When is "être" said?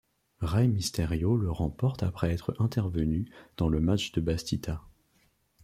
2.31-2.55